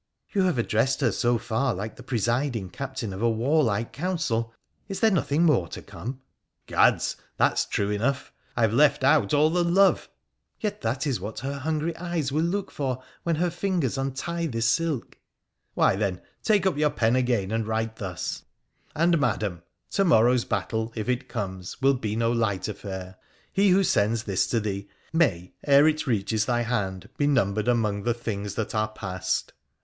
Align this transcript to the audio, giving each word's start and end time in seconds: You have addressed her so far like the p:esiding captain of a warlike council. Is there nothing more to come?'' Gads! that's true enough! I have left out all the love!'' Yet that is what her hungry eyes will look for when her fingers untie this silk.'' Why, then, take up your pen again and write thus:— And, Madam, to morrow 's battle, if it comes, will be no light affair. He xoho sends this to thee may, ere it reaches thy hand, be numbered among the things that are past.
You 0.33 0.41
have 0.45 0.57
addressed 0.57 1.01
her 1.01 1.11
so 1.11 1.37
far 1.37 1.75
like 1.75 1.95
the 1.95 2.01
p:esiding 2.01 2.71
captain 2.71 3.13
of 3.13 3.21
a 3.21 3.29
warlike 3.29 3.93
council. 3.93 4.51
Is 4.89 4.99
there 4.99 5.11
nothing 5.11 5.43
more 5.43 5.67
to 5.67 5.81
come?'' 5.83 6.21
Gads! 6.65 7.17
that's 7.37 7.65
true 7.65 7.91
enough! 7.91 8.33
I 8.57 8.63
have 8.63 8.73
left 8.73 9.03
out 9.03 9.31
all 9.31 9.51
the 9.51 9.63
love!'' 9.63 10.09
Yet 10.59 10.81
that 10.81 11.05
is 11.05 11.19
what 11.19 11.41
her 11.41 11.59
hungry 11.59 11.95
eyes 11.97 12.31
will 12.31 12.41
look 12.41 12.71
for 12.71 13.03
when 13.21 13.35
her 13.35 13.51
fingers 13.51 13.95
untie 13.95 14.47
this 14.47 14.65
silk.'' 14.65 15.19
Why, 15.75 15.95
then, 15.95 16.19
take 16.41 16.65
up 16.65 16.79
your 16.79 16.89
pen 16.89 17.15
again 17.15 17.51
and 17.51 17.67
write 17.67 17.97
thus:— 17.97 18.41
And, 18.95 19.19
Madam, 19.19 19.61
to 19.91 20.03
morrow 20.03 20.35
's 20.35 20.45
battle, 20.45 20.91
if 20.95 21.07
it 21.09 21.29
comes, 21.29 21.79
will 21.79 21.93
be 21.93 22.15
no 22.15 22.31
light 22.31 22.67
affair. 22.67 23.17
He 23.53 23.69
xoho 23.69 23.85
sends 23.85 24.23
this 24.23 24.47
to 24.47 24.59
thee 24.59 24.89
may, 25.13 25.53
ere 25.63 25.87
it 25.87 26.07
reaches 26.07 26.45
thy 26.47 26.61
hand, 26.61 27.07
be 27.17 27.27
numbered 27.27 27.67
among 27.67 28.01
the 28.01 28.15
things 28.15 28.55
that 28.55 28.73
are 28.73 28.87
past. 28.89 29.53